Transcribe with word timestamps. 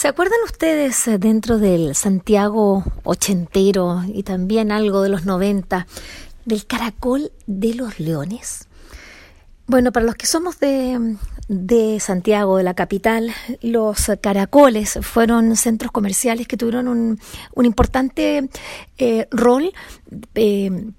¿Se 0.00 0.08
acuerdan 0.08 0.38
ustedes 0.46 1.06
eh, 1.08 1.18
dentro 1.18 1.58
del 1.58 1.94
Santiago 1.94 2.84
ochentero 3.04 4.02
y 4.08 4.22
también 4.22 4.72
algo 4.72 5.02
de 5.02 5.10
los 5.10 5.26
noventa 5.26 5.86
del 6.46 6.64
caracol 6.64 7.32
de 7.46 7.74
los 7.74 8.00
leones? 8.00 8.66
Bueno, 9.66 9.92
para 9.92 10.06
los 10.06 10.14
que 10.14 10.24
somos 10.24 10.58
de, 10.58 11.98
Santiago, 12.00 12.56
de 12.56 12.62
la 12.62 12.72
capital, 12.72 13.30
los 13.60 14.10
caracoles 14.22 14.98
fueron 15.02 15.54
centros 15.54 15.92
comerciales 15.92 16.48
que 16.48 16.56
tuvieron 16.56 16.88
un, 16.88 17.20
un 17.54 17.66
importante 17.66 18.48
eh, 18.96 19.28
rol 19.30 19.70
eh, 20.34 20.92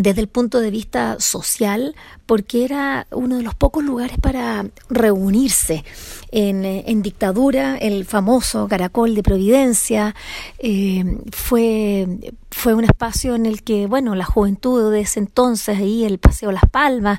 desde 0.00 0.22
el 0.22 0.28
punto 0.28 0.60
de 0.60 0.70
vista 0.70 1.20
social, 1.20 1.94
porque 2.24 2.64
era 2.64 3.06
uno 3.10 3.36
de 3.36 3.42
los 3.42 3.54
pocos 3.54 3.84
lugares 3.84 4.16
para 4.18 4.64
reunirse. 4.88 5.84
En, 6.32 6.64
en 6.64 7.02
dictadura, 7.02 7.76
el 7.76 8.04
famoso 8.04 8.68
Caracol 8.68 9.14
de 9.14 9.22
Providencia 9.22 10.14
eh, 10.58 11.18
fue, 11.32 12.06
fue 12.50 12.74
un 12.74 12.84
espacio 12.84 13.34
en 13.34 13.46
el 13.46 13.62
que, 13.62 13.86
bueno, 13.86 14.14
la 14.14 14.24
juventud 14.24 14.92
de 14.92 15.00
ese 15.00 15.18
entonces, 15.18 15.78
ahí 15.78 16.04
el 16.04 16.18
Paseo 16.18 16.52
Las 16.52 16.70
Palmas, 16.70 17.18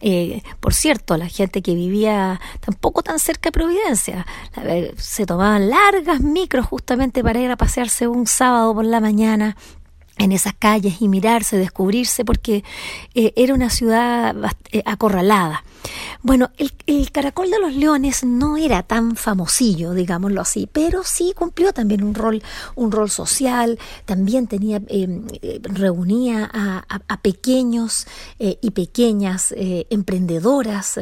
eh, 0.00 0.42
por 0.60 0.74
cierto, 0.74 1.16
la 1.16 1.28
gente 1.28 1.60
que 1.60 1.74
vivía 1.74 2.40
tampoco 2.60 3.02
tan 3.02 3.18
cerca 3.18 3.48
de 3.48 3.52
Providencia, 3.52 4.26
se 4.96 5.26
tomaban 5.26 5.68
largas 5.68 6.20
micros 6.20 6.66
justamente 6.66 7.22
para 7.22 7.40
ir 7.40 7.50
a 7.50 7.56
pasearse 7.56 8.06
un 8.06 8.26
sábado 8.26 8.74
por 8.74 8.84
la 8.84 9.00
mañana 9.00 9.56
en 10.18 10.32
esas 10.32 10.54
calles 10.54 11.00
y 11.00 11.08
mirarse, 11.08 11.56
descubrirse, 11.56 12.24
porque 12.24 12.64
eh, 13.14 13.32
era 13.36 13.54
una 13.54 13.70
ciudad 13.70 14.34
eh, 14.70 14.82
acorralada. 14.84 15.64
Bueno, 16.22 16.50
el, 16.58 17.10
Caracol 17.10 17.50
de 17.50 17.58
los 17.58 17.74
Leones 17.74 18.22
no 18.22 18.56
era 18.56 18.84
tan 18.84 19.16
famosillo, 19.16 19.92
digámoslo 19.92 20.40
así, 20.40 20.68
pero 20.70 21.02
sí 21.02 21.32
cumplió 21.36 21.72
también 21.72 22.04
un 22.04 22.14
rol, 22.14 22.42
un 22.76 22.92
rol 22.92 23.10
social, 23.10 23.78
también 24.04 24.46
tenía, 24.46 24.80
eh, 24.86 25.60
reunía 25.62 26.48
a, 26.52 27.16
pequeños 27.22 28.06
y 28.38 28.70
pequeñas 28.70 29.54
emprendedoras 29.56 30.98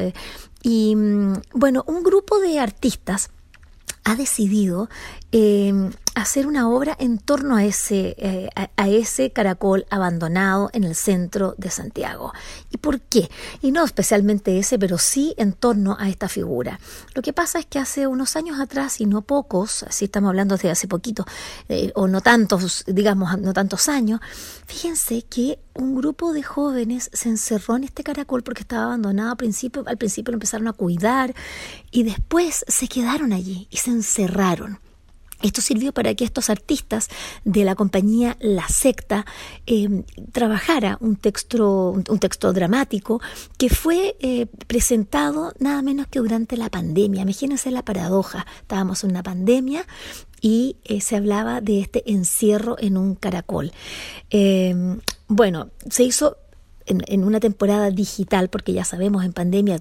y, 0.62 0.94
mm, 0.96 1.34
bueno, 1.54 1.84
un 1.86 2.02
grupo 2.02 2.38
de 2.40 2.58
artistas 2.58 3.30
ha 4.04 4.16
decidido 4.16 4.88
eh, 5.32 5.72
hacer 6.14 6.46
una 6.46 6.68
obra 6.68 6.96
en 6.98 7.18
torno 7.18 7.56
a 7.56 7.64
ese, 7.64 8.14
eh, 8.18 8.48
a, 8.54 8.88
ese 8.88 9.30
caracol 9.30 9.86
abandonado 9.90 10.70
en 10.72 10.84
el 10.84 10.94
centro 10.94 11.54
de 11.56 11.70
Santiago. 11.70 12.32
¿Y 12.70 12.78
por 12.78 13.00
qué? 13.00 13.30
Y 13.62 13.70
no 13.70 13.84
especialmente 13.84 14.58
ese, 14.58 14.78
pero 14.78 14.98
sí 14.98 15.34
en 15.36 15.52
torno 15.52 15.96
a 15.98 16.08
esta 16.08 16.28
figura. 16.28 16.80
Lo 17.14 17.22
que 17.22 17.32
pasa 17.32 17.58
es 17.58 17.66
que 17.66 17.78
hace 17.78 18.06
unos 18.06 18.36
años 18.36 18.58
atrás, 18.60 19.00
y 19.00 19.06
no 19.06 19.22
pocos, 19.22 19.84
así 19.84 20.06
estamos 20.06 20.28
hablando 20.28 20.56
de 20.56 20.70
hace 20.70 20.88
poquito, 20.88 21.24
eh, 21.68 21.92
o 21.94 22.08
no 22.08 22.20
tantos, 22.20 22.84
digamos, 22.86 23.38
no 23.38 23.52
tantos 23.52 23.88
años, 23.88 24.20
fíjense 24.66 25.22
que 25.22 25.58
un 25.74 25.94
grupo 25.94 26.32
de 26.32 26.42
jóvenes 26.42 27.10
se 27.12 27.28
encerró 27.28 27.76
en 27.76 27.84
este 27.84 28.02
caracol 28.02 28.42
porque 28.42 28.62
estaba 28.62 28.84
abandonado 28.84 29.30
al 29.30 29.36
principio, 29.36 29.84
al 29.86 29.96
principio 29.96 30.32
lo 30.32 30.36
empezaron 30.36 30.68
a 30.68 30.72
cuidar 30.72 31.34
y 31.90 32.02
después 32.02 32.64
se 32.66 32.88
quedaron 32.88 33.32
allí 33.32 33.68
y 33.70 33.76
se 33.78 33.90
encerraron. 33.90 34.80
Esto 35.42 35.62
sirvió 35.62 35.92
para 35.92 36.14
que 36.14 36.24
estos 36.24 36.50
artistas 36.50 37.08
de 37.44 37.64
la 37.64 37.74
compañía 37.74 38.36
La 38.40 38.68
Secta 38.68 39.24
eh, 39.66 40.04
trabajara 40.32 40.98
un 41.00 41.16
texto, 41.16 41.92
un 41.92 42.18
texto 42.18 42.52
dramático 42.52 43.20
que 43.56 43.70
fue 43.70 44.16
eh, 44.20 44.46
presentado 44.66 45.52
nada 45.58 45.80
menos 45.80 46.08
que 46.08 46.18
durante 46.18 46.56
la 46.56 46.68
pandemia. 46.68 47.22
Imagínense 47.22 47.70
la 47.70 47.84
paradoja. 47.84 48.46
Estábamos 48.60 49.02
en 49.04 49.10
una 49.10 49.22
pandemia 49.22 49.86
y 50.42 50.76
eh, 50.84 51.00
se 51.00 51.16
hablaba 51.16 51.60
de 51.60 51.80
este 51.80 52.10
encierro 52.10 52.76
en 52.78 52.96
un 52.96 53.14
caracol. 53.14 53.72
bueno, 55.28 55.70
se 55.88 56.02
hizo 56.02 56.36
en, 56.86 57.24
una 57.24 57.40
temporada 57.40 57.90
digital, 57.90 58.48
porque 58.48 58.72
ya 58.72 58.84
sabemos, 58.84 59.24
en 59.24 59.32
pandemia 59.32 59.80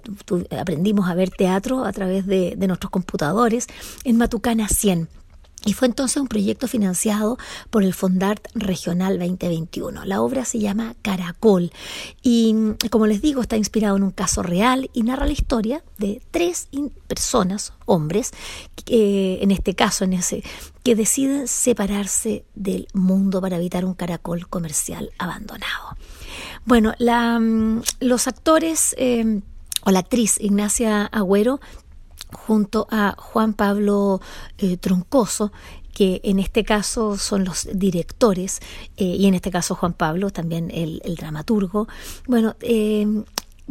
aprendimos 0.58 1.10
a 1.10 1.16
ver 1.16 1.32
teatro 1.32 1.86
a 1.86 1.92
través 1.92 2.28
de, 2.28 2.56
de 2.56 2.68
nuestros 2.68 2.92
computadores, 2.92 3.68
en 4.04 4.18
Matucana 4.18 4.68
100. 4.68 5.10
Y 5.66 5.74
fue 5.74 5.88
entonces 5.88 6.18
un 6.22 6.28
proyecto 6.28 6.68
financiado 6.68 7.38
por 7.70 7.84
el 7.84 7.94
Fondart 7.94 8.48
Regional 8.54 9.20
2021. 9.20 10.06
La 10.06 10.22
obra 10.22 10.46
se 10.46 10.60
llama 10.60 10.96
Caracol 11.02 11.72
y, 12.24 12.56
como 12.90 13.08
les 13.08 13.22
digo, 13.22 13.42
está 13.42 13.58
inspirado 13.58 13.98
en 13.98 14.04
un 14.04 14.12
caso 14.12 14.42
real 14.42 14.90
y 14.94 15.04
narra 15.04 15.26
la 15.26 15.34
historia 15.34 15.84
de 15.98 16.22
tres 16.32 16.70
personas, 17.08 17.74
hombres, 17.86 18.32
que, 18.86 19.40
en 19.42 19.52
este 19.52 19.76
caso, 19.76 20.06
en 20.06 20.14
ese, 20.14 20.44
que 20.84 20.96
deciden 20.96 21.48
separarse 21.48 22.46
del 22.56 22.88
mundo 22.94 23.42
para 23.42 23.58
evitar 23.58 23.84
un 23.84 23.96
caracol 23.96 24.48
comercial 24.48 25.12
abandonado. 25.18 25.98
Bueno, 26.66 26.94
mm, 27.00 27.82
los 28.00 28.28
actores 28.28 28.96
eh, 28.98 29.42
o 29.84 29.92
la 29.92 30.00
actriz 30.00 30.38
Ignacia 30.40 31.06
Agüero 31.06 31.60
junto 32.32 32.88
a 32.90 33.16
Juan 33.18 33.54
Pablo 33.54 34.22
eh, 34.58 34.78
Troncoso, 34.78 35.52
que 35.94 36.22
en 36.24 36.40
este 36.40 36.64
caso 36.64 37.18
son 37.18 37.44
los 37.44 37.68
directores, 37.74 38.60
eh, 38.98 39.04
y 39.04 39.28
en 39.28 39.34
este 39.34 39.52
caso 39.52 39.76
Juan 39.76 39.94
Pablo, 39.94 40.30
también 40.30 40.72
el, 40.72 41.02
dramaturgo. 41.18 41.88
Bueno, 42.28 42.56
eh, 42.62 43.06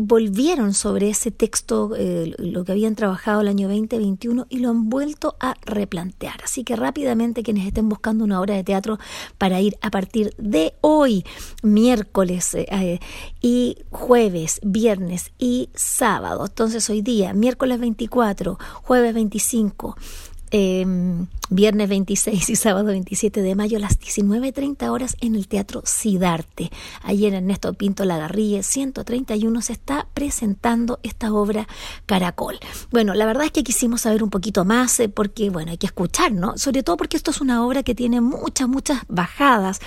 volvieron 0.01 0.75
sobre 0.75 1.11
ese 1.11 1.33
texto, 1.33 1.91
eh, 1.97 2.33
lo 2.39 2.65
que 2.65 2.71
habían 2.71 2.95
trabajado 2.95 3.41
el 3.41 3.49
año 3.49 3.67
2021, 3.67 4.47
y 4.49 4.61
lo 4.61 4.71
han 4.71 4.89
vuelto 4.89 5.37
a 5.41 5.57
replantear. 5.63 6.41
Así 6.45 6.63
que 6.63 6.77
rápidamente 6.77 7.43
quienes 7.43 7.67
estén 7.67 7.89
buscando 7.89 8.23
una 8.23 8.41
obra 8.41 8.55
de 8.55 8.63
teatro 8.63 9.01
para 9.39 9.61
ir 9.61 9.77
a 9.83 9.91
partir 9.91 10.35
de 10.39 10.75
hoy, 10.83 11.25
miércoles 11.65 12.55
eh, 12.55 13.01
y 13.43 13.79
jueves, 13.91 14.61
viernes 14.63 15.33
y 15.37 15.69
sábado. 15.75 16.47
Entonces 16.47 16.89
hoy 16.89 17.03
día, 17.03 17.35
miércoles 17.35 17.81
24, 17.81 18.57
jueves 18.83 19.15
25, 19.15 19.97
Em, 20.51 21.27
viernes 21.51 21.89
26 21.89 22.51
y 22.51 22.57
sábado 22.57 22.87
27 22.87 23.43
de 23.43 23.55
mayo 23.55 23.77
a 23.77 23.81
las 23.81 23.99
19.30 23.99 24.91
horas 24.91 25.17
en 25.21 25.35
el 25.35 25.47
Teatro 25.49 25.83
Sidarte. 25.85 26.71
Ayer 27.03 27.35
Ernesto 27.35 27.73
Pinto 27.75 28.05
Lagarrille 28.05 28.63
131 28.63 29.61
se 29.63 29.73
está 29.73 30.09
presentando 30.15 31.01
esta 31.03 31.33
obra 31.33 31.69
Caracol. 32.07 32.59
Bueno, 32.91 33.15
la 33.15 33.27
verdad 33.27 33.45
es 33.45 33.53
que 33.53 33.63
quisimos 33.63 34.03
saber 34.03 34.23
un 34.23 34.31
poquito 34.31 34.65
más 34.65 35.01
eh, 35.01 35.09
porque, 35.09 35.51
bueno, 35.51 35.71
hay 35.71 35.79
que 35.79 35.87
escuchar, 35.87 36.33
¿no? 36.33 36.57
Sobre 36.57 36.83
todo 36.83 36.97
porque 36.97 37.17
esto 37.17 37.31
es 37.31 37.41
una 37.41 37.67
obra 37.67 37.83
que 37.83 37.95
tiene 37.95 38.21
muchas, 38.21 38.69
muchas 38.69 39.03
bajadas, 39.09 39.81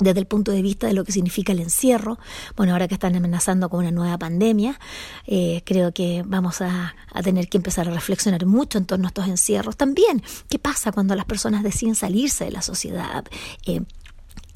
desde 0.00 0.20
el 0.20 0.26
punto 0.26 0.52
de 0.52 0.62
vista 0.62 0.86
de 0.86 0.92
lo 0.92 1.04
que 1.04 1.12
significa 1.12 1.52
el 1.52 1.60
encierro. 1.60 2.18
Bueno, 2.56 2.72
ahora 2.72 2.88
que 2.88 2.94
están 2.94 3.14
amenazando 3.16 3.68
con 3.68 3.80
una 3.80 3.90
nueva 3.90 4.18
pandemia, 4.18 4.78
eh, 5.26 5.62
creo 5.64 5.92
que 5.92 6.22
vamos 6.26 6.60
a, 6.60 6.94
tener 7.22 7.48
que 7.48 7.56
empezar 7.56 7.88
a 7.88 7.92
reflexionar 7.92 8.44
mucho 8.44 8.76
en 8.76 8.84
torno 8.84 9.06
a 9.06 9.08
estos 9.08 9.26
encierros. 9.26 9.76
También, 9.76 10.22
¿qué 10.50 10.58
pasa 10.58 10.92
cuando 10.92 11.14
las 11.14 11.24
personas 11.24 11.62
deciden 11.62 11.94
salirse 11.94 12.44
de 12.44 12.50
la 12.50 12.60
sociedad? 12.62 13.24
Eh, 13.64 13.80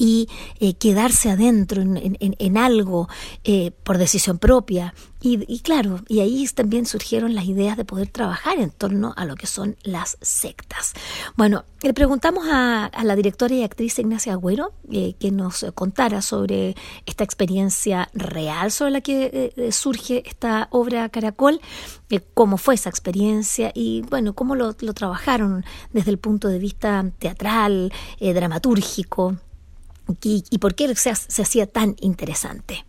y 0.01 0.29
eh, 0.59 0.75
quedarse 0.75 1.31
adentro 1.31 1.83
en, 1.83 2.57
algo 2.57 3.09
por 3.85 3.99
decisión 3.99 4.39
propia, 4.39 4.95
y, 5.23 5.61
claro, 5.61 6.01
y 6.09 6.21
ahí 6.21 6.47
también 6.55 6.87
surgieron 6.87 7.35
las 7.35 7.45
ideas 7.45 7.77
de 7.77 7.85
poder 7.85 8.09
trabajar 8.09 8.59
en 8.59 8.71
torno 8.71 9.13
a 9.19 9.27
lo 9.27 9.37
que 9.37 9.47
son 9.47 9.77
las 9.83 10.17
sectas. 10.23 10.95
Bueno, 11.37 11.65
le 11.83 11.93
preguntamos 11.93 12.47
a, 12.51 12.91
la 13.03 13.17
directora 13.17 13.55
y 13.55 13.63
actriz 13.63 13.99
Ignacia 13.99 14.33
Agüero 14.33 14.73
eh, 14.91 15.15
que 15.19 15.31
nos 15.31 15.67
contara 15.75 16.23
sobre 16.23 16.75
esta 17.05 17.23
experiencia 17.23 18.09
real 18.15 18.73
sobre 18.73 18.93
la 18.93 19.01
que 19.03 19.25
eh, 19.25 19.53
eh, 19.57 19.73
surge 19.73 20.23
esta 20.27 20.69
obra 20.71 21.11
Caracol, 21.11 21.61
cómo 22.33 22.57
fue 22.57 22.75
esa 22.75 22.89
experiencia 22.89 23.73
y 23.75 24.01
bueno, 24.09 24.35
cómo 24.35 24.55
lo, 24.55 24.73
trabajaron 24.73 25.67
desde 25.93 26.13
el 26.13 26.19
punto 26.19 26.49
de 26.49 26.59
vista 26.59 27.05
teatral, 27.19 27.93
dramatúrgico 28.19 29.37
y, 30.23 30.45
y, 30.51 30.59
por 30.59 30.75
qué 30.75 30.95
se 30.95 31.11
hacía 31.11 31.67
tan 31.67 31.97
interesante. 32.01 32.85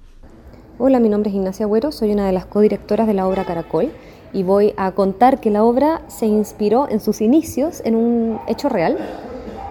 Hola, 0.78 1.00
mi 1.00 1.10
nombre 1.10 1.30
es 1.30 1.36
Ignacia 1.36 1.66
Agüero, 1.66 1.92
soy 1.92 2.12
una 2.12 2.26
de 2.26 2.32
las 2.32 2.46
codirectoras 2.46 3.06
de 3.08 3.14
la 3.14 3.28
obra 3.28 3.46
Caracol 3.46 3.92
y 4.34 4.44
voy 4.44 4.74
a 4.78 4.92
contar 4.94 5.40
que 5.40 5.52
la 5.52 5.64
obra 5.64 6.02
se 6.08 6.26
inspiró 6.26 6.90
en 6.90 7.00
sus 7.00 7.22
inicios 7.22 7.82
en 7.86 7.96
un 7.96 8.40
hecho 8.48 8.70
real. 8.70 8.98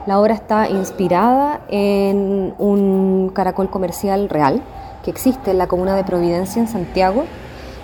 La 0.06 0.20
obra 0.20 0.34
está 0.34 0.68
inspirada 0.68 1.64
en 1.68 2.54
un 2.58 3.30
caracol 3.34 3.70
comercial 3.70 4.28
real 4.28 4.62
que 5.04 5.10
existe 5.10 5.50
en 5.50 5.58
la 5.58 5.66
comuna 5.66 5.96
de 5.96 6.04
Providencia 6.04 6.60
en 6.60 6.68
Santiago 6.68 7.24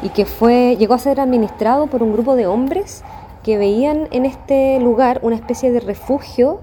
y 0.02 0.10
que 0.10 0.26
fue 0.26 0.76
llegó 0.78 0.94
a 0.94 0.98
ser 0.98 1.20
administrado 1.20 1.86
por 1.86 2.02
un 2.02 2.12
grupo 2.12 2.36
de 2.36 2.46
hombres 2.46 3.02
que 3.42 3.58
veían 3.58 4.08
en 4.10 4.26
este 4.26 4.80
lugar 4.80 5.20
una 5.22 5.36
especie 5.36 5.70
de 5.72 5.80
refugio 5.80 6.60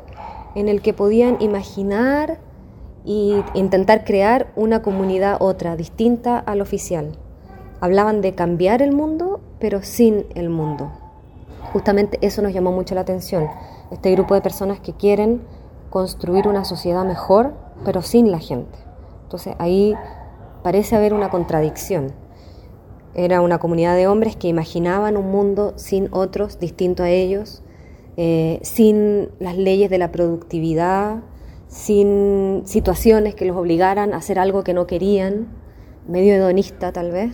en 0.55 0.69
el 0.69 0.81
que 0.81 0.93
podían 0.93 1.41
imaginar, 1.41 2.39
y 3.05 3.43
intentar 3.53 4.05
crear 4.05 4.51
una 4.55 4.81
comunidad 4.81 5.37
otra, 5.39 5.75
distinta 5.75 6.39
al 6.39 6.61
oficial. 6.61 7.17
Hablaban 7.81 8.21
de 8.21 8.33
cambiar 8.33 8.81
el 8.81 8.93
mundo, 8.93 9.41
pero 9.59 9.83
sin 9.83 10.25
el 10.35 10.49
mundo. 10.49 10.91
Justamente 11.73 12.17
eso 12.21 12.41
nos 12.41 12.53
llamó 12.53 12.71
mucho 12.71 12.95
la 12.95 13.01
atención, 13.01 13.47
este 13.91 14.11
grupo 14.11 14.35
de 14.35 14.41
personas 14.41 14.79
que 14.79 14.93
quieren 14.93 15.41
construir 15.89 16.47
una 16.47 16.65
sociedad 16.65 17.03
mejor, 17.05 17.53
pero 17.83 18.01
sin 18.01 18.31
la 18.31 18.39
gente. 18.39 18.77
Entonces 19.23 19.55
ahí 19.59 19.95
parece 20.63 20.95
haber 20.95 21.13
una 21.13 21.29
contradicción. 21.29 22.13
Era 23.15 23.41
una 23.41 23.59
comunidad 23.59 23.95
de 23.95 24.07
hombres 24.07 24.35
que 24.35 24.47
imaginaban 24.47 25.17
un 25.17 25.31
mundo 25.31 25.73
sin 25.75 26.07
otros, 26.11 26.59
distinto 26.59 27.03
a 27.03 27.09
ellos, 27.09 27.63
eh, 28.17 28.59
sin 28.63 29.29
las 29.39 29.57
leyes 29.57 29.89
de 29.89 29.97
la 29.97 30.11
productividad, 30.11 31.17
sin 31.73 32.61
situaciones 32.65 33.33
que 33.33 33.45
los 33.45 33.57
obligaran 33.57 34.13
a 34.13 34.17
hacer 34.17 34.37
algo 34.37 34.63
que 34.63 34.75
no 34.75 34.85
querían, 34.85 35.47
medio 36.07 36.35
hedonista 36.35 36.91
tal 36.91 37.11
vez, 37.11 37.33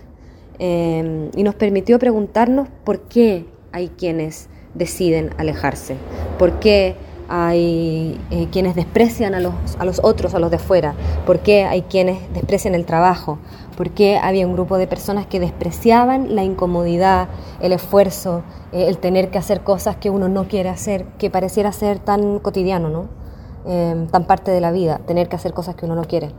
eh, 0.59 1.29
y 1.35 1.43
nos 1.43 1.55
permitió 1.55 1.99
preguntarnos 1.99 2.69
por 2.85 3.01
qué 3.01 3.45
hay 3.73 3.89
quienes 3.89 4.47
deciden 4.75 5.31
alejarse, 5.37 5.97
por 6.37 6.59
qué 6.59 6.95
hay 7.27 8.19
eh, 8.31 8.47
quienes 8.49 8.75
desprecian 8.75 9.35
a 9.35 9.41
los, 9.41 9.53
a 9.77 9.83
los 9.83 9.99
otros, 10.03 10.33
a 10.33 10.39
los 10.39 10.49
de 10.51 10.57
fuera, 10.57 10.95
por 11.25 11.39
qué 11.39 11.65
hay 11.65 11.81
quienes 11.81 12.17
desprecian 12.33 12.75
el 12.75 12.85
trabajo, 12.85 13.39
por 13.75 13.89
qué 13.91 14.17
había 14.17 14.47
un 14.47 14.53
grupo 14.53 14.77
de 14.77 14.87
personas 14.87 15.27
que 15.27 15.41
despreciaban 15.41 16.33
la 16.33 16.45
incomodidad, 16.45 17.27
el 17.59 17.73
esfuerzo, 17.73 18.43
eh, 18.71 18.85
el 18.87 18.99
tener 18.99 19.31
que 19.31 19.37
hacer 19.37 19.61
cosas 19.63 19.97
que 19.97 20.09
uno 20.09 20.29
no 20.29 20.47
quiere 20.47 20.69
hacer, 20.69 21.05
que 21.17 21.29
pareciera 21.29 21.73
ser 21.73 21.99
tan 21.99 22.39
cotidiano, 22.39 22.89
¿no? 22.89 23.28
Eh, 23.65 24.07
tan 24.11 24.25
parte 24.25 24.51
de 24.51 24.61
la 24.61 24.71
vida, 24.71 24.99
tener 25.05 25.29
que 25.29 25.35
hacer 25.35 25.53
cosas 25.53 25.75
que 25.75 25.85
uno 25.85 25.95
no 25.95 26.03
quiere. 26.05 26.31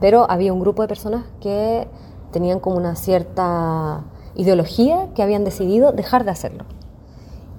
Pero 0.00 0.30
había 0.30 0.52
un 0.52 0.60
grupo 0.60 0.82
de 0.82 0.88
personas 0.88 1.24
que 1.40 1.86
tenían 2.32 2.60
como 2.60 2.76
una 2.76 2.96
cierta 2.96 4.04
ideología 4.34 5.08
que 5.14 5.22
habían 5.22 5.44
decidido 5.44 5.92
dejar 5.92 6.24
de 6.24 6.30
hacerlo 6.30 6.64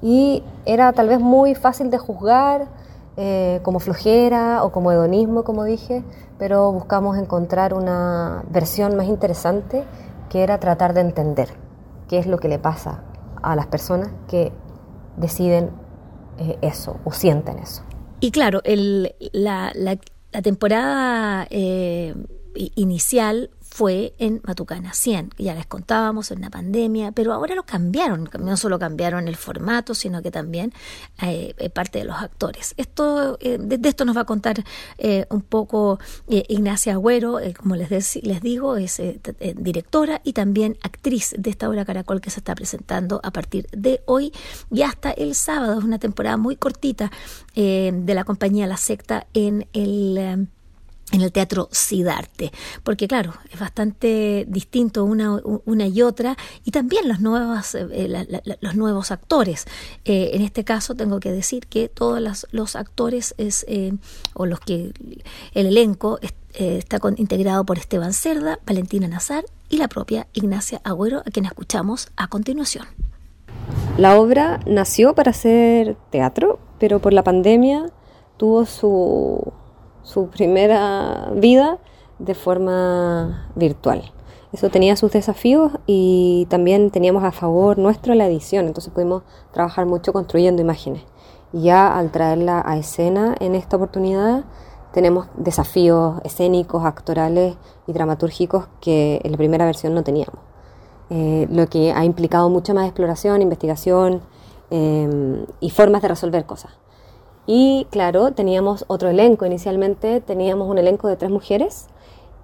y 0.04 0.44
era 0.66 0.92
tal 0.92 1.08
vez 1.08 1.22
muy 1.22 1.56
fácil 1.56 1.90
de 1.90 1.98
juzgar 1.98 2.68
eh, 3.16 3.62
como 3.64 3.80
flojera 3.80 4.64
o 4.64 4.72
como 4.74 4.92
hedonismo, 4.92 5.46
como 5.46 5.64
dije, 5.64 6.04
pero 6.38 6.74
buscamos 6.74 7.18
encontrar 7.18 7.74
una 7.74 8.44
versión 8.50 8.98
más 8.98 9.06
interesante 9.08 9.86
que 10.30 10.44
era 10.44 10.60
tratar 10.60 10.94
de 10.94 11.00
entender 11.00 11.54
qué 12.10 12.20
es 12.20 12.28
lo 12.28 12.38
que 12.38 12.50
le 12.50 12.60
pasa 12.60 13.02
a 13.42 13.56
las 13.56 13.68
personas 13.68 14.10
que 14.28 14.52
deciden 15.16 15.70
eh, 16.38 16.58
eso 16.62 16.98
o 17.06 17.14
sienten 17.14 17.60
eso. 17.60 17.84
Y 18.24 18.32
claro, 18.32 18.62
el, 18.64 19.14
la, 19.34 19.74
la, 19.76 19.98
temporada 20.42 21.46
eh, 21.50 22.16
inicial 22.76 23.50
fue 23.74 24.14
en 24.20 24.40
Matucana 24.44 24.94
100, 24.94 25.32
ya 25.40 25.56
les 25.56 25.66
contábamos 25.66 26.30
en 26.30 26.42
la 26.42 26.52
pandemia, 26.52 27.12
pero 27.12 27.34
ahora 27.34 27.56
lo 27.56 27.64
cambiaron, 27.64 28.30
no 28.40 28.56
solo 28.56 28.78
cambiaron 28.78 29.28
el 29.28 29.36
formato, 29.36 29.96
sino 29.96 30.22
que 30.22 30.30
también 30.30 30.72
eh, 31.24 31.56
eh, 31.58 31.72
parte 31.72 31.98
de 31.98 32.06
los 32.06 32.16
actores. 32.18 32.76
Esto, 32.78 33.36
eh, 33.42 33.58
de, 33.60 33.90
esto 33.90 34.06
nos 34.06 34.16
va 34.16 34.22
a 34.22 34.26
contar 34.26 34.64
un 35.30 35.42
poco 35.42 35.98
Ignacia 36.28 36.94
Agüero, 36.94 37.40
como 37.58 37.76
les, 37.76 38.16
les 38.24 38.42
digo, 38.42 38.78
es 38.78 39.02
directora 39.56 40.22
y 40.24 40.34
también 40.34 40.78
actriz 40.84 41.34
de 41.36 41.50
esta 41.50 41.68
obra 41.68 41.84
Caracol 41.84 42.22
que 42.22 42.30
se 42.30 42.42
está 42.42 42.54
presentando 42.54 43.22
a 43.24 43.32
partir 43.32 43.66
de 43.72 44.04
hoy 44.06 44.32
y 44.70 44.84
hasta 44.84 45.10
el 45.10 45.34
sábado. 45.34 45.80
Es 45.80 45.84
una 45.84 45.98
temporada 45.98 46.38
muy 46.38 46.58
cortita 46.58 47.12
de 47.56 48.14
la 48.14 48.24
compañía 48.24 48.68
La 48.68 48.78
Secta 48.78 49.26
en 49.34 49.68
el 49.74 50.48
en 51.14 51.22
el 51.22 51.32
teatro 51.32 51.70
Sidarte, 51.72 52.52
porque 52.82 53.08
claro, 53.08 53.34
es 53.52 53.60
bastante 53.60 54.46
distinto 54.50 55.06
una, 55.06 55.40
una 55.66 55.88
y 55.88 56.02
otra, 56.02 56.36
y 56.66 56.72
también 56.72 57.08
los 57.08 57.20
nuevos, 57.20 57.76
eh, 57.76 58.28
los 58.60 58.76
nuevos 58.76 59.12
actores. 59.12 59.66
Eh, 60.06 60.32
en 60.34 60.42
este 60.42 60.64
caso 60.64 60.96
tengo 60.96 61.20
que 61.20 61.32
decir 61.32 61.68
que 61.68 61.88
todos 61.88 62.20
los, 62.52 62.76
actores 62.76 63.36
es, 63.38 63.64
eh, 63.70 63.94
o 64.34 64.48
los 64.48 64.60
que 64.60 64.92
el 65.54 65.68
elenco 65.68 66.20
está 66.22 67.00
integrado 67.16 67.64
por 67.64 67.78
Esteban 67.78 68.14
Cerda, 68.14 68.60
Valentina 68.66 69.08
Nazar 69.08 69.46
y 69.70 69.78
la 69.78 69.88
propia 69.88 70.28
Ignacia 70.34 70.82
Agüero, 70.84 71.20
a 71.20 71.32
quien 71.32 71.46
escuchamos 71.46 72.10
a 72.16 72.28
continuación. 72.28 72.88
La 73.98 74.20
obra 74.20 74.60
nació 74.66 75.14
para 75.14 75.32
ser 75.32 75.96
teatro, 76.10 76.60
pero 76.80 77.00
por 77.00 77.14
la 77.14 77.24
pandemia 77.24 77.92
tuvo 78.38 78.66
su 78.66 79.54
su 80.04 80.28
primera 80.28 81.32
vida 81.34 81.80
de 82.20 82.36
forma 82.36 83.50
virtual. 83.56 84.12
Eso 84.52 84.70
tenía 84.70 84.96
sus 84.96 85.12
desafíos 85.12 85.72
y 85.88 86.46
también 86.50 86.92
teníamos 86.92 87.24
a 87.24 87.32
favor 87.32 87.80
nuestro 87.80 88.14
la 88.14 88.28
edición, 88.28 88.68
entonces 88.68 88.94
pudimos 88.94 89.24
trabajar 89.52 89.88
mucho 89.88 90.14
construyendo 90.14 90.62
imágenes. 90.62 91.02
Y 91.52 91.64
ya 91.64 91.98
al 91.98 92.12
traerla 92.12 92.62
a 92.64 92.78
escena 92.78 93.36
en 93.40 93.56
esta 93.56 93.78
oportunidad 93.78 94.44
tenemos 94.92 95.26
desafíos 95.36 96.22
escénicos, 96.24 96.86
actorales 96.86 97.56
y 97.88 97.94
dramatúrgicos 97.94 98.68
que 98.80 99.22
en 99.24 99.32
la 99.32 99.38
primera 99.38 99.66
versión 99.66 99.96
no 99.96 100.04
teníamos. 100.04 100.40
Eh, 101.10 101.48
lo 101.50 101.68
que 101.68 101.92
ha 101.92 102.06
implicado 102.06 102.50
mucha 102.50 102.76
más 102.76 102.86
exploración, 102.86 103.42
investigación 103.42 104.22
eh, 104.70 105.46
y 105.60 105.70
formas 105.72 106.04
de 106.04 106.10
resolver 106.10 106.46
cosas. 106.46 106.72
Y 107.46 107.88
claro, 107.90 108.32
teníamos 108.32 108.86
otro 108.88 109.10
elenco. 109.10 109.46
Inicialmente 109.46 110.22
teníamos 110.22 110.70
un 110.70 110.78
elenco 110.78 111.08
de 111.08 111.18
tres 111.18 111.32
mujeres 111.32 111.88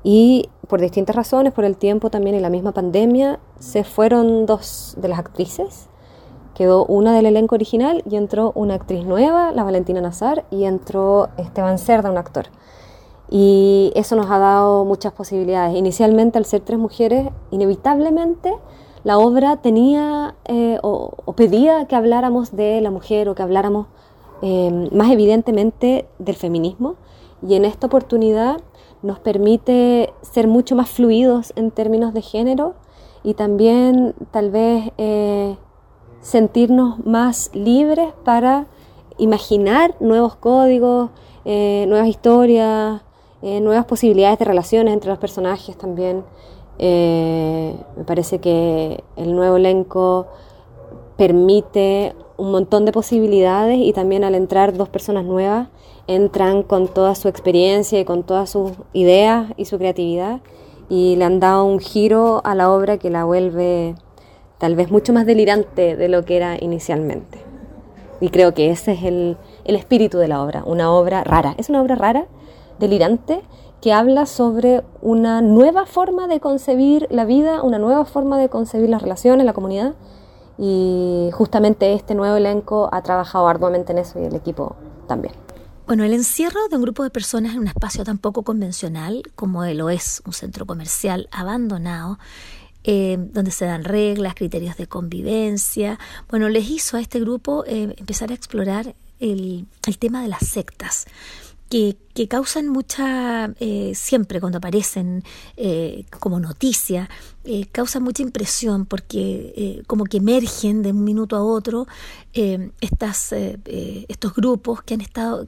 y 0.04 0.50
por 0.68 0.80
distintas 0.80 1.16
razones, 1.16 1.54
por 1.54 1.66
el 1.66 1.78
tiempo 1.78 2.10
también 2.10 2.36
y 2.36 2.40
la 2.40 2.50
misma 2.50 2.72
pandemia, 2.72 3.40
se 3.60 3.84
fueron 3.84 4.46
dos 4.46 4.96
de 4.98 5.08
las 5.08 5.20
actrices. 5.20 5.88
Quedó 6.54 6.86
una 6.86 7.14
del 7.14 7.26
elenco 7.26 7.56
original 7.56 8.04
y 8.10 8.16
entró 8.16 8.52
una 8.56 8.76
actriz 8.76 9.06
nueva, 9.06 9.52
la 9.52 9.64
Valentina 9.64 10.02
Nazar, 10.02 10.46
y 10.52 10.66
entró 10.66 11.30
Esteban 11.38 11.80
Cerda, 11.80 12.12
un 12.12 12.18
actor. 12.18 12.48
Y 13.30 13.92
eso 13.96 14.16
nos 14.16 14.30
ha 14.30 14.40
dado 14.40 14.86
muchas 14.86 15.14
posibilidades. 15.14 15.76
Inicialmente, 15.76 16.38
al 16.38 16.46
ser 16.46 16.62
tres 16.62 16.80
mujeres, 16.80 17.30
inevitablemente 17.52 18.54
la 19.04 19.18
obra 19.18 19.58
tenía 19.58 20.36
eh, 20.46 20.80
o, 20.84 21.14
o 21.24 21.34
pedía 21.34 21.86
que 21.86 21.96
habláramos 21.96 22.56
de 22.56 22.82
la 22.82 22.92
mujer 22.92 23.30
o 23.30 23.36
que 23.36 23.44
habláramos 23.44 23.88
Em, 24.42 24.88
más 24.96 25.12
evidentemente 25.12 26.08
del 26.18 26.36
feminismo 26.36 26.96
y 27.46 27.56
en 27.56 27.66
esta 27.66 27.88
oportunidad 27.88 28.62
nos 29.02 29.20
permite 29.20 30.14
ser 30.22 30.48
mucho 30.48 30.76
más 30.78 30.90
fluidos 30.90 31.52
en 31.58 31.72
términos 31.72 32.14
de 32.14 32.22
género 32.22 32.76
y 33.24 33.34
también 33.34 34.16
tal 34.32 34.50
vez 34.50 34.92
eh, 34.98 35.58
sentirnos 36.22 37.06
más 37.06 37.52
libres 37.54 38.14
para 38.24 38.68
imaginar 39.18 39.96
nuevos 40.00 40.36
códigos, 40.36 41.10
eh, 41.44 41.84
nuevas 41.90 42.08
historias, 42.08 43.02
eh, 43.42 43.60
nuevas 43.60 43.86
posibilidades 43.86 44.40
de 44.40 44.46
relaciones 44.46 44.94
entre 44.94 45.10
los 45.10 45.20
personajes 45.20 45.78
también. 45.78 46.24
me 46.80 48.06
parece 48.06 48.40
que 48.40 49.04
el 49.18 49.36
nuevo 49.36 49.58
elenco 49.58 50.28
permite 51.18 52.16
un 52.40 52.52
montón 52.52 52.86
de 52.86 52.92
posibilidades 52.92 53.78
y 53.78 53.94
también 53.94 54.24
al 54.24 54.34
entrar 54.34 54.76
dos 54.76 54.90
personas 54.90 55.26
nuevas 55.26 55.68
entran 56.08 56.64
con 56.64 56.88
toda 56.88 57.14
su 57.14 57.28
experiencia 57.28 58.00
y 58.00 58.06
con 58.06 58.24
todas 58.24 58.50
sus 58.50 58.72
ideas 58.94 59.52
y 59.58 59.66
su 59.66 59.78
creatividad 59.78 60.40
y 60.90 61.16
le 61.18 61.26
han 61.26 61.40
dado 61.40 61.66
un 61.66 61.80
giro 61.80 62.42
a 62.44 62.56
la 62.56 62.72
obra 62.72 62.98
que 62.98 63.10
la 63.10 63.26
vuelve 63.26 63.96
tal 64.58 64.76
vez 64.76 64.90
mucho 64.90 65.14
más 65.14 65.26
delirante 65.26 65.96
de 65.96 66.10
lo 66.10 66.26
que 66.26 66.38
era 66.38 66.58
inicialmente. 66.60 67.38
Y 68.22 68.30
creo 68.30 68.54
que 68.54 68.72
ese 68.72 68.94
es 68.94 69.04
el, 69.04 69.38
el 69.66 69.76
espíritu 69.76 70.18
de 70.18 70.28
la 70.28 70.44
obra, 70.44 70.64
una 70.66 70.92
obra 70.92 71.24
rara. 71.24 71.56
Es 71.58 71.70
una 71.70 71.82
obra 71.82 71.96
rara, 71.96 72.26
delirante, 72.80 73.42
que 73.82 73.94
habla 73.94 74.26
sobre 74.26 74.84
una 75.02 75.42
nueva 75.42 75.86
forma 75.86 76.28
de 76.28 76.40
concebir 76.40 77.08
la 77.10 77.24
vida, 77.24 77.64
una 77.64 77.80
nueva 77.80 78.04
forma 78.04 78.38
de 78.38 78.50
concebir 78.50 78.90
las 78.90 79.02
relaciones, 79.02 79.46
la 79.46 79.54
comunidad, 79.54 79.94
y 80.60 81.30
justamente 81.32 81.94
este 81.94 82.16
nuevo 82.16 82.36
elenco 82.36 82.90
ha 82.92 83.02
trabajado 83.02 83.48
arduamente 83.48 83.94
en 83.94 84.00
eso 84.00 84.20
y 84.20 84.26
el 84.26 84.36
equipo 84.36 84.76
también. 85.08 85.34
Bueno, 85.88 86.04
el 86.04 86.14
encierro 86.14 86.68
de 86.70 86.76
un 86.76 86.84
grupo 86.84 87.04
de 87.04 87.10
personas 87.10 87.54
en 87.54 87.60
un 87.60 87.68
espacio 87.68 88.04
tan 88.04 88.20
poco 88.20 88.44
convencional 88.44 89.24
como 89.36 89.66
lo 89.66 89.90
es 89.90 90.22
un 90.26 90.34
centro 90.34 90.66
comercial 90.68 91.30
abandonado, 91.32 92.20
eh, 92.84 93.18
donde 93.18 93.52
se 93.52 93.66
dan 93.66 93.84
reglas, 93.84 94.36
criterios 94.36 94.78
de 94.78 94.88
convivencia, 94.88 95.98
bueno, 96.30 96.50
les 96.50 96.70
hizo 96.70 96.98
a 96.98 97.02
este 97.02 97.20
grupo 97.20 97.64
eh, 97.66 97.96
empezar 97.98 98.30
a 98.32 98.34
explorar 98.34 98.96
el, 99.20 99.66
el 99.88 99.98
tema 99.98 100.22
de 100.22 100.28
las 100.28 100.46
sectas 100.46 101.08
que, 101.70 101.98
causan 102.28 102.68
mucha, 102.68 103.54
eh, 103.60 103.94
siempre 103.96 104.42
cuando 104.42 104.58
aparecen 104.58 105.24
eh, 105.56 106.06
como 106.20 106.40
noticia, 106.40 107.10
eh, 107.46 107.68
causan 107.72 108.04
mucha 108.04 108.24
impresión 108.24 108.86
porque 108.86 109.84
como 109.88 110.04
que 110.04 110.18
emergen 110.18 110.82
de 110.82 110.92
un 110.92 111.04
minuto 111.04 111.38
a 111.38 111.44
otro 111.44 111.88
estas, 112.34 113.32
estos 113.34 114.34
grupos 114.34 114.82
que 114.84 114.96
han 114.96 115.02
estado 115.02 115.48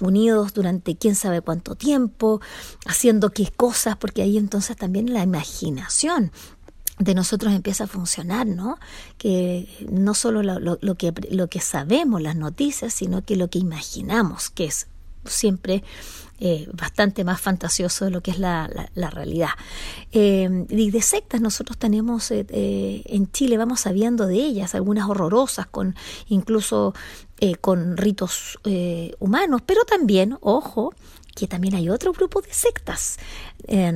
unidos 0.00 0.54
durante 0.54 0.96
quién 0.96 1.14
sabe 1.14 1.42
cuánto 1.42 1.74
tiempo, 1.74 2.40
haciendo 2.86 3.30
qué 3.30 3.52
cosas, 3.54 3.96
porque 3.96 4.22
ahí 4.22 4.38
entonces 4.38 4.76
también 4.76 5.12
la 5.12 5.22
imaginación 5.22 6.32
de 6.98 7.14
nosotros 7.14 7.52
empieza 7.52 7.84
a 7.84 7.88
funcionar, 7.88 8.46
¿no? 8.46 8.78
Que 9.18 9.68
no 9.90 10.14
solo 10.14 10.42
lo, 10.42 10.94
que, 10.94 11.12
lo 11.30 11.48
que 11.48 11.60
sabemos, 11.60 12.22
las 12.22 12.36
noticias, 12.36 12.94
sino 12.94 13.22
que 13.22 13.36
lo 13.36 13.50
que 13.50 13.58
imaginamos, 13.58 14.48
que 14.48 14.64
es 14.66 14.86
siempre 15.26 15.82
eh, 16.40 16.68
bastante 16.72 17.22
más 17.22 17.40
fantasioso 17.40 18.04
de 18.04 18.10
lo 18.10 18.20
que 18.20 18.32
es 18.32 18.40
la, 18.40 18.68
la, 18.94 19.10
realidad. 19.10 19.50
Eh, 20.10 20.66
y 20.68 20.90
de 20.90 21.00
sectas 21.00 21.40
nosotros 21.40 21.78
tenemos 21.78 22.32
eh, 22.32 22.44
en 23.06 23.30
Chile, 23.30 23.56
vamos 23.56 23.80
sabiendo 23.80 24.26
de 24.26 24.34
ellas, 24.34 24.74
algunas 24.74 25.08
horrorosas, 25.08 25.66
con 25.66 25.94
incluso 26.28 26.92
con 27.60 27.98
ritos 27.98 28.58
humanos, 29.18 29.60
pero 29.66 29.84
también, 29.84 30.38
ojo, 30.40 30.94
que 31.34 31.46
también 31.46 31.74
hay 31.74 31.90
otro 31.90 32.12
grupo 32.12 32.40
de 32.40 32.52
sectas. 32.54 33.18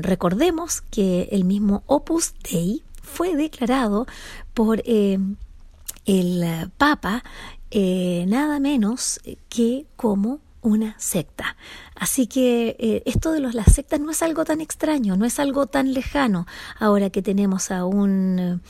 recordemos 0.03 0.83
que 0.83 1.29
el 1.33 1.45
mismo 1.45 1.83
Opus 1.87 2.35
Dei 2.51 2.83
fue 3.03 3.37
declarado 3.37 4.07
por 4.53 4.83
el 4.85 6.71
Papa 6.77 7.25
nada 7.73 8.61
menos 8.61 9.19
que 9.49 9.87
como 9.97 10.41
una 10.63 10.95
secta. 10.99 11.57
Así 11.95 12.27
que 12.27 12.77
eh, 12.79 13.03
esto 13.07 13.33
de 13.33 13.41
los, 13.41 13.55
las 13.55 13.73
sectas 13.73 14.01
no 14.01 14.11
es 14.11 14.23
algo 14.23 14.45
tan 14.45 14.61
extraño, 14.61 15.17
no 15.17 15.25
es 15.25 15.39
algo 15.39 15.67
tan 15.67 15.93
lejano 15.93 16.47
ahora 16.79 17.11
que 17.11 17.23
tenemos 17.23 17.71
a 17.71 17.85
un 17.85 18.63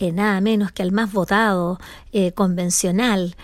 nada 0.00 0.40
menos 0.40 0.72
que 0.72 0.82
al 0.82 0.90
más 0.90 1.12
votado 1.12 1.78
convencional 2.34 3.36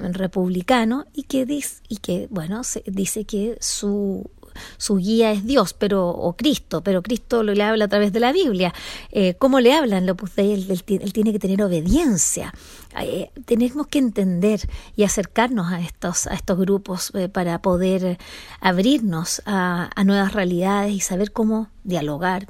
republicano 0.00 1.04
y 1.12 1.24
que 1.24 1.44
dice, 1.44 1.82
y 1.86 1.98
que 1.98 2.28
bueno 2.30 2.64
se, 2.64 2.82
dice 2.86 3.26
que 3.26 3.58
su 3.60 4.30
su 4.76 4.96
guía 4.96 5.32
es 5.32 5.44
Dios, 5.44 5.74
pero 5.74 6.08
o 6.08 6.34
Cristo, 6.34 6.82
pero 6.82 7.02
Cristo 7.02 7.42
lo 7.42 7.54
le 7.54 7.62
habla 7.62 7.86
a 7.86 7.88
través 7.88 8.12
de 8.12 8.20
la 8.20 8.32
Biblia. 8.32 8.72
Eh, 9.10 9.34
¿Cómo 9.38 9.60
le 9.60 9.72
hablan? 9.72 10.06
Lo 10.06 10.16
pues 10.16 10.32
él, 10.36 10.66
él, 10.68 11.12
tiene 11.12 11.32
que 11.32 11.38
tener 11.38 11.62
obediencia. 11.62 12.52
Eh, 13.00 13.30
tenemos 13.44 13.86
que 13.86 13.98
entender 13.98 14.60
y 14.96 15.04
acercarnos 15.04 15.72
a 15.72 15.80
estos, 15.80 16.26
a 16.26 16.34
estos 16.34 16.58
grupos 16.58 17.12
eh, 17.14 17.28
para 17.28 17.60
poder 17.62 18.18
abrirnos 18.60 19.42
a, 19.46 19.90
a 19.94 20.04
nuevas 20.04 20.32
realidades 20.32 20.92
y 20.92 21.00
saber 21.00 21.32
cómo 21.32 21.68
dialogar, 21.84 22.46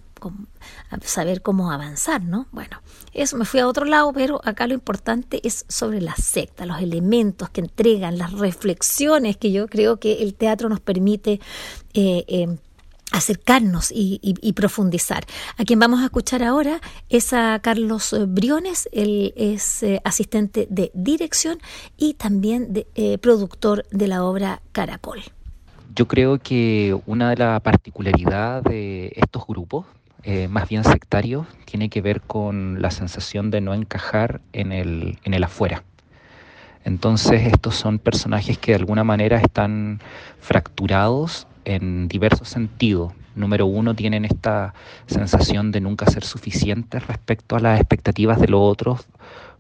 saber 1.03 1.43
cómo 1.43 1.71
avanzar, 1.71 2.23
¿no? 2.23 2.47
Bueno, 2.53 2.81
eso 3.13 3.37
me 3.37 3.45
fui 3.45 3.61
a 3.61 3.67
otro 3.67 3.85
lado, 3.85 4.13
pero 4.13 4.41
acá 4.45 4.67
lo 4.67 4.75
importante 4.75 5.41
es 5.47 5.65
sobre 5.69 6.01
la 6.01 6.15
secta, 6.15 6.67
los 6.67 6.81
elementos 6.81 7.51
que 7.51 7.61
entregan, 7.61 8.19
las 8.19 8.33
reflexiones 8.33 9.37
que 9.37 9.53
yo 9.53 9.67
creo 9.67 9.99
que 9.99 10.23
el 10.23 10.35
teatro 10.35 10.69
nos 10.69 10.81
permite 10.81 11.41
eh, 11.95 12.25
eh, 12.29 12.57
acercarnos 13.13 13.91
y, 13.93 14.53
profundizar. 14.53 15.25
A 15.57 15.65
quien 15.65 15.81
vamos 15.81 16.01
a 16.01 16.05
escuchar 16.05 16.45
ahora 16.45 16.81
es 17.09 17.33
a 17.33 17.59
Carlos 17.61 18.15
Briones, 18.29 18.89
él 18.93 19.33
es 19.37 19.83
eh, 19.83 20.01
asistente 20.05 20.69
de 20.71 20.93
dirección 20.95 21.59
y 21.97 22.15
también 22.15 22.73
de, 22.73 23.19
productor 23.21 23.85
de 23.91 24.07
la 24.07 24.25
obra 24.25 24.63
Caracol. 24.73 25.23
Yo 25.95 26.07
creo 26.07 26.39
que 26.39 26.97
una 27.07 27.31
de 27.31 27.37
las 27.37 27.61
particularidades 27.63 28.63
de 28.65 29.13
estos 29.17 29.45
grupos 29.47 29.87
eh, 30.23 30.49
más 30.49 30.69
bien 30.69 30.85
sectario, 30.85 31.47
tiene 31.65 31.89
que 31.89 32.03
ver 32.03 32.21
con 32.21 32.83
la 32.83 32.91
sensación 32.91 33.51
de 33.51 33.61
no 33.61 33.75
encajar 33.75 34.41
en 34.53 34.73
el, 34.73 35.19
en 35.25 35.35
el 35.35 35.45
afuera. 35.45 35.83
Entonces 36.85 37.47
estos 37.47 37.75
son 37.75 37.99
personajes 37.99 38.59
que 38.59 38.73
de 38.73 38.77
alguna 38.77 39.05
manera 39.05 39.39
están 39.39 40.01
fracturados 40.41 41.47
en 41.65 42.09
diversos 42.09 42.49
sentidos. 42.49 43.13
Número 43.35 43.67
uno, 43.67 43.95
tienen 43.95 44.25
esta 44.25 44.75
sensación 45.07 45.73
de 45.73 45.81
nunca 45.81 46.07
ser 46.07 46.25
suficientes 46.25 47.07
respecto 47.07 47.57
a 47.57 47.61
las 47.61 47.79
expectativas 47.79 48.41
de 48.41 48.49
los 48.49 48.61
otros, 48.63 49.07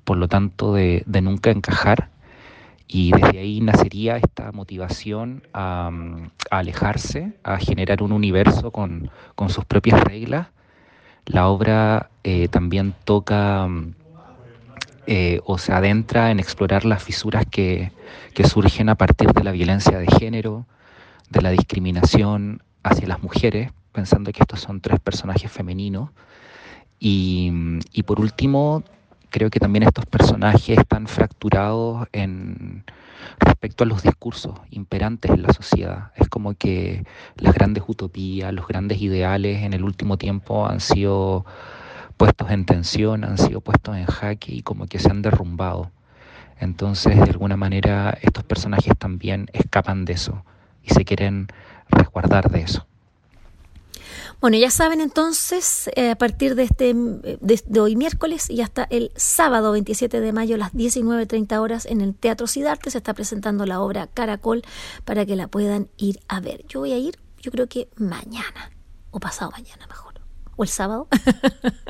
por 0.04 0.16
lo 0.16 0.28
tanto 0.28 0.74
de, 0.74 1.02
de 1.06 1.20
nunca 1.20 1.50
encajar. 1.50 2.08
Y 2.92 3.12
desde 3.12 3.38
ahí 3.38 3.60
nacería 3.60 4.16
esta 4.16 4.50
motivación 4.50 5.44
a, 5.54 5.92
alejarse, 6.50 7.34
a 7.44 7.56
generar 7.58 8.02
un 8.02 8.10
universo 8.10 8.72
con, 8.72 9.12
sus 9.48 9.64
propias 9.64 10.02
reglas. 10.02 10.48
La 11.24 11.46
obra 11.46 12.10
eh, 12.24 12.48
también 12.48 12.92
toca 13.04 13.68
eh, 15.06 15.40
o 15.44 15.56
se 15.56 15.72
adentra 15.72 16.32
en 16.32 16.40
explorar 16.40 16.84
las 16.84 17.00
fisuras 17.00 17.44
que, 17.48 17.92
surgen 18.44 18.88
a 18.88 18.96
partir 18.96 19.32
de 19.34 19.44
la 19.44 19.52
violencia 19.52 19.96
de 19.96 20.08
género, 20.18 20.66
de 21.28 21.42
la 21.42 21.50
discriminación 21.50 22.60
hacia 22.82 23.06
las 23.06 23.22
mujeres, 23.22 23.70
pensando 23.92 24.32
que 24.32 24.42
estos 24.42 24.62
son 24.62 24.80
tres 24.80 24.98
personajes 24.98 25.52
femeninos. 25.52 26.10
Y, 26.98 27.52
y 27.92 28.02
por 28.02 28.18
último, 28.18 28.82
creo 29.30 29.50
que 29.50 29.60
también 29.60 29.84
estos 29.84 30.06
personajes 30.06 30.78
están 30.78 31.06
fracturados 31.06 32.08
en 32.12 32.84
respecto 33.38 33.84
a 33.84 33.86
los 33.86 34.02
discursos 34.02 34.54
imperantes 34.70 35.30
en 35.30 35.42
la 35.42 35.52
sociedad. 35.52 36.12
Es 36.16 36.28
como 36.28 36.54
que 36.54 37.04
las 37.36 37.54
grandes 37.54 37.84
utopías, 37.86 38.52
los 38.52 38.66
grandes 38.66 39.00
ideales 39.00 39.62
en 39.62 39.72
el 39.72 39.84
último 39.84 40.18
tiempo 40.18 40.66
han 40.66 40.80
sido 40.80 41.44
puestos 42.16 42.50
en 42.50 42.66
tensión, 42.66 43.24
han 43.24 43.38
sido 43.38 43.60
puestos 43.60 43.96
en 43.96 44.06
jaque 44.06 44.54
y 44.54 44.62
como 44.62 44.86
que 44.86 44.98
se 44.98 45.10
han 45.10 45.22
derrumbado. 45.22 45.90
Entonces, 46.58 47.16
de 47.16 47.30
alguna 47.30 47.56
manera, 47.56 48.18
estos 48.20 48.44
personajes 48.44 48.92
también 48.98 49.48
escapan 49.54 50.04
de 50.04 50.12
eso 50.12 50.44
y 50.82 50.92
se 50.92 51.04
quieren 51.04 51.48
resguardar 51.88 52.50
de 52.50 52.60
eso. 52.62 52.89
Bueno, 54.40 54.56
ya 54.56 54.70
saben 54.70 55.00
entonces, 55.00 55.90
eh, 55.96 56.10
a 56.10 56.16
partir 56.16 56.54
de, 56.54 56.62
este, 56.64 56.94
de, 56.94 57.80
hoy 57.80 57.96
miércoles 57.96 58.48
y 58.48 58.60
hasta 58.60 58.84
el 58.90 59.12
sábado 59.16 59.72
27 59.72 60.20
de 60.20 60.32
mayo 60.32 60.54
a 60.54 60.58
las 60.58 60.72
19.30 60.72 61.58
horas 61.58 61.86
en 61.86 62.00
el 62.00 62.14
Teatro 62.14 62.46
Sidarte 62.46 62.90
se 62.90 62.98
está 62.98 63.14
presentando 63.14 63.66
la 63.66 63.80
obra 63.80 64.06
Caracol 64.06 64.62
para 65.04 65.26
que 65.26 65.36
la 65.36 65.48
puedan 65.48 65.88
ir 65.96 66.20
a 66.28 66.40
ver. 66.40 66.64
Yo 66.68 66.80
voy 66.80 66.92
a 66.92 66.98
ir, 66.98 67.18
yo 67.40 67.50
creo 67.50 67.66
que 67.68 67.88
mañana 67.96 68.70
o 69.10 69.20
pasado 69.20 69.50
mañana 69.50 69.86
mejor. 69.86 70.14
O 70.56 70.62
el 70.62 70.68
sábado. 70.68 71.08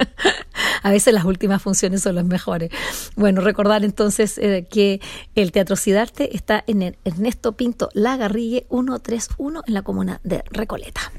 a 0.82 0.90
veces 0.90 1.12
las 1.12 1.24
últimas 1.24 1.60
funciones 1.60 2.02
son 2.02 2.14
las 2.14 2.24
mejores. 2.24 2.70
Bueno, 3.16 3.40
recordar 3.40 3.84
entonces 3.84 4.38
eh, 4.38 4.66
que 4.70 5.00
el 5.34 5.50
Teatro 5.50 5.76
Sidarte 5.76 6.36
está 6.36 6.62
en 6.66 6.82
el 6.82 6.98
Ernesto 7.04 7.52
Pinto 7.52 7.88
Lagarrigue 7.94 8.66
131 8.70 9.62
en 9.66 9.74
la 9.74 9.82
comuna 9.82 10.20
de 10.22 10.44
Recoleta. 10.50 11.12